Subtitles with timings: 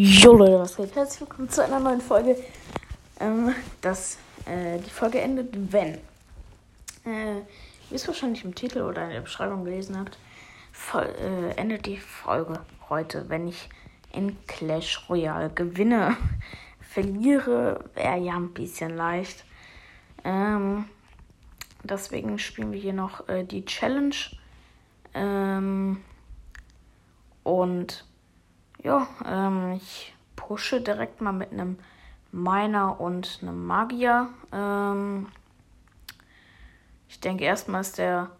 [0.00, 0.94] Jo Leute, was geht?
[0.94, 2.36] Herzlich willkommen zu einer neuen Folge.
[3.18, 5.94] Ähm, das, äh, die Folge endet, wenn,
[7.04, 7.42] äh,
[7.90, 10.16] wie es wahrscheinlich im Titel oder in der Beschreibung gelesen habt,
[10.70, 13.68] voll, äh, endet die Folge heute, wenn ich
[14.12, 16.16] in Clash Royale gewinne.
[16.80, 19.44] Verliere wäre ja ein bisschen leicht.
[20.22, 20.84] Ähm,
[21.82, 24.14] deswegen spielen wir hier noch äh, die Challenge.
[25.14, 26.04] Ähm,
[27.42, 28.04] und
[28.82, 31.78] ja, ähm, ich pushe direkt mal mit einem
[32.32, 34.28] Miner und einem Magier.
[34.52, 35.28] Ähm,
[37.08, 38.30] ich denke erstmal ist der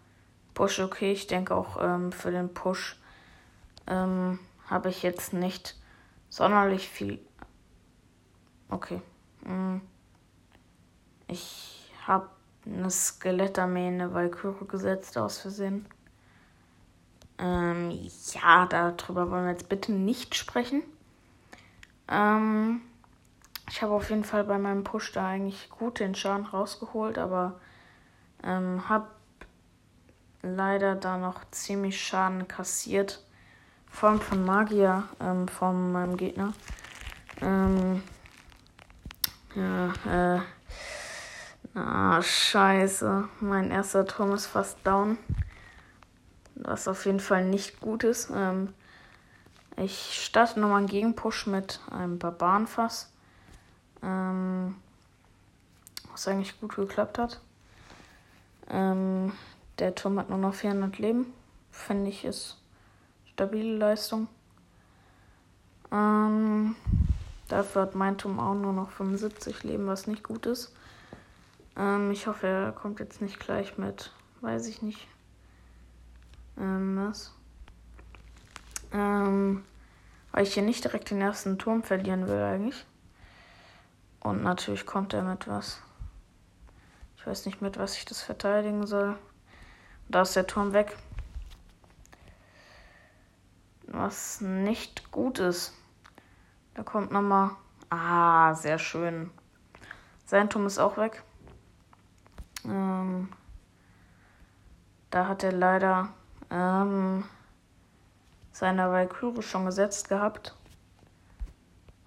[0.53, 1.11] Push okay.
[1.11, 2.99] Ich denke auch ähm, für den Push
[3.87, 5.75] ähm, habe ich jetzt nicht
[6.29, 7.19] sonderlich viel.
[8.69, 9.01] Okay.
[9.43, 9.77] Mm.
[11.27, 12.29] Ich habe
[12.65, 15.85] eine Skelettarmee in eine Valkyrie gesetzt aus Versehen.
[17.39, 17.91] Ähm,
[18.33, 20.83] ja, darüber wollen wir jetzt bitte nicht sprechen.
[22.09, 22.81] Ähm,
[23.69, 27.59] ich habe auf jeden Fall bei meinem Push da eigentlich gut den Schaden rausgeholt, aber
[28.43, 29.07] ähm, habe
[30.41, 33.23] leider da noch ziemlich Schaden kassiert.
[33.89, 36.53] Vor allem von Magier, ähm, von meinem Gegner.
[37.41, 38.03] Ähm,
[39.55, 40.41] ja, äh,
[41.73, 43.29] na, scheiße.
[43.39, 45.17] Mein erster Turm ist fast down
[46.59, 48.29] was auf jeden Fall nicht gut ist.
[48.33, 48.73] Ähm,
[49.77, 53.11] ich starte nochmal einen Gegenpush mit einem Barbarenfass.
[54.03, 54.75] Ähm,
[56.11, 57.39] was eigentlich gut geklappt hat.
[58.69, 59.31] Ähm,
[59.79, 61.33] der Turm hat nur noch 400 Leben.
[61.71, 62.57] Finde ich ist
[63.25, 64.27] stabile Leistung.
[65.91, 66.75] Ähm,
[67.47, 70.73] dafür hat mein Turm auch nur noch 75 Leben, was nicht gut ist.
[71.77, 75.07] Ähm, ich hoffe, er kommt jetzt nicht gleich mit, weiß ich nicht,
[76.59, 77.33] ähm, was?
[78.91, 79.63] Ähm,
[80.31, 82.85] weil ich hier nicht direkt den ersten Turm verlieren will eigentlich.
[84.19, 85.81] Und natürlich kommt er mit was.
[87.17, 89.17] Ich weiß nicht, mit was ich das verteidigen soll.
[90.07, 90.97] Da ist der Turm weg.
[93.87, 95.73] Was nicht gut ist.
[96.73, 97.51] Da kommt nochmal.
[97.89, 99.31] Ah, sehr schön.
[100.25, 101.23] Sein Turm ist auch weg.
[102.65, 103.29] Ähm,
[105.09, 106.13] da hat er leider
[106.51, 107.23] ähm,
[108.51, 110.55] seiner Valkyrie schon gesetzt gehabt.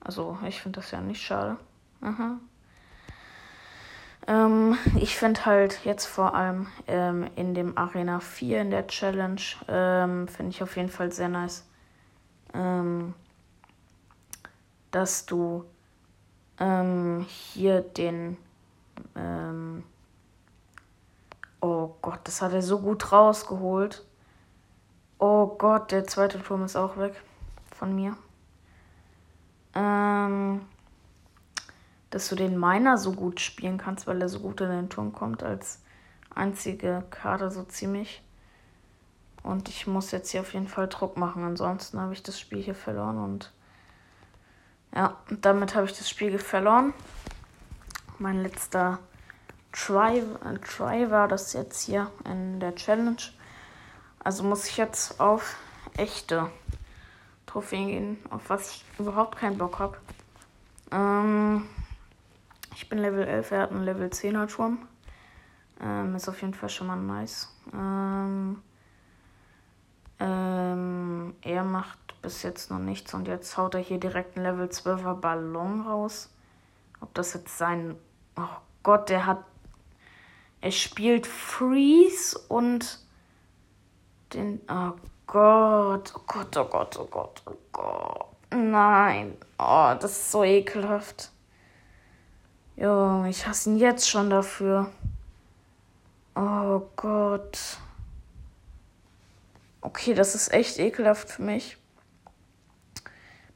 [0.01, 1.57] Also, ich finde das ja nicht schade.
[2.01, 2.39] Aha.
[4.27, 9.41] Ähm, ich finde halt jetzt vor allem ähm, in dem Arena 4 in der Challenge,
[9.69, 11.67] ähm, finde ich auf jeden Fall sehr nice,
[12.55, 13.15] ähm,
[14.93, 15.65] dass du
[16.59, 18.37] ähm, hier den
[19.17, 19.85] ähm,
[21.65, 24.05] Oh Gott, das hat er so gut rausgeholt.
[25.63, 27.15] Gott, der zweite Turm ist auch weg
[27.73, 28.17] von mir.
[29.77, 30.63] Ähm,
[32.11, 35.13] dass du den Miner so gut spielen kannst, weil er so gut in den Turm
[35.13, 35.81] kommt, als
[36.35, 38.25] einzige Karte so ziemlich.
[39.45, 42.61] Und ich muss jetzt hier auf jeden Fall Druck machen, ansonsten habe ich das Spiel
[42.61, 43.53] hier verloren und
[44.93, 46.93] ja, damit habe ich das Spiel verloren.
[48.19, 48.99] Mein letzter
[49.71, 53.23] Try, äh, Try war das jetzt hier in der Challenge.
[54.25, 55.57] Also muss ich jetzt auf
[55.97, 56.51] echte
[57.47, 59.97] Trophäen gehen, auf was ich überhaupt keinen Bock habe.
[60.93, 61.69] Ähm,
[62.75, 64.87] ich bin Level 11, er hat einen Level 10er Turm.
[65.81, 67.49] Ähm, ist auf jeden Fall schon mal nice.
[67.73, 68.63] Ähm,
[70.21, 74.69] ähm, er macht bis jetzt noch nichts und jetzt haut er hier direkt einen Level
[74.69, 76.31] 12er Ballon raus.
[77.01, 77.97] Ob das jetzt sein.
[78.37, 78.43] Oh
[78.85, 79.45] Gott, der hat.
[80.61, 83.01] Er spielt Freeze und
[84.35, 84.61] den.
[84.69, 84.93] Oh
[85.27, 88.27] Gott, oh Gott, oh Gott, oh Gott, oh Gott.
[88.51, 89.37] Nein.
[89.59, 91.31] Oh, das ist so ekelhaft.
[92.77, 94.91] Jo, ich hasse ihn jetzt schon dafür.
[96.35, 97.59] Oh Gott.
[99.81, 101.77] Okay, das ist echt ekelhaft für mich.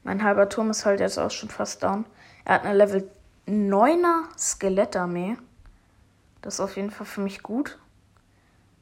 [0.03, 2.05] Mein halber Turm ist halt jetzt auch schon fast down.
[2.45, 3.11] Er hat eine Level
[3.47, 5.37] 9er Skelettarmee.
[6.41, 7.77] Das ist auf jeden Fall für mich gut.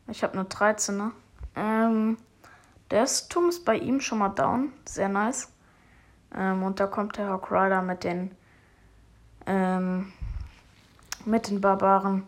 [0.08, 1.12] Ich habe eine 13er.
[1.56, 2.18] Ähm,
[2.92, 4.72] der Turm ist bei ihm schon mal down.
[4.86, 5.52] Sehr nice.
[6.36, 8.32] Ähm, und da kommt der Hawk Rider mit den,
[9.46, 10.12] ähm,
[11.26, 12.24] mit den Barbaren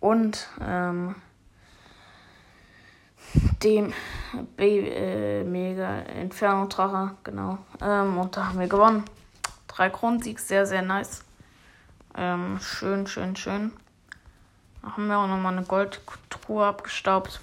[0.00, 1.14] und ähm,
[3.62, 3.92] dem
[4.56, 7.58] Baby, äh, Mega Inferno Drache, genau.
[7.80, 9.04] Ähm, und da haben wir gewonnen.
[9.66, 11.24] Drei Kronensieg, sehr, sehr nice.
[12.16, 13.72] Ähm, schön, schön, schön.
[14.82, 17.40] Da haben wir auch nochmal eine Goldtruhe abgestaubt.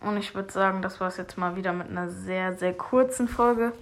[0.00, 3.28] Und ich würde sagen, das war es jetzt mal wieder mit einer sehr, sehr kurzen
[3.28, 3.72] Folge.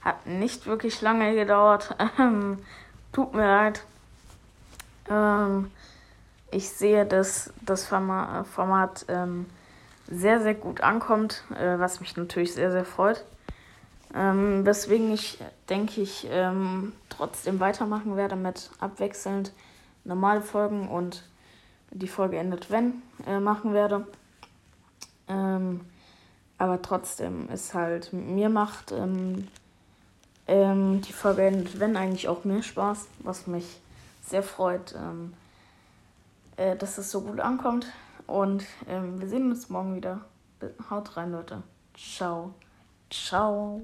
[0.00, 1.94] Hat nicht wirklich lange gedauert.
[2.18, 2.58] Ähm,
[3.12, 3.84] tut mir leid.
[5.10, 5.70] Ähm,
[6.50, 9.46] ich sehe, dass das Format, ähm,
[10.06, 13.24] sehr, sehr gut ankommt, äh, was mich natürlich sehr, sehr freut.
[14.14, 15.38] Ähm, weswegen ich,
[15.68, 19.52] denke ich, ähm, trotzdem weitermachen werde mit abwechselnd
[20.04, 21.24] normale Folgen und
[21.90, 24.06] die Folge endet, wenn äh, machen werde.
[25.28, 25.80] Ähm,
[26.58, 29.48] aber trotzdem ist halt, mir macht ähm,
[30.46, 33.80] ähm, die Folge wenn eigentlich auch mehr Spaß, was mich
[34.22, 35.34] sehr freut, ähm,
[36.56, 37.86] äh, dass es so gut ankommt.
[38.26, 40.20] Und ähm, wir sehen uns morgen wieder.
[40.88, 41.62] Haut rein, Leute.
[41.94, 42.54] Ciao.
[43.10, 43.82] Ciao.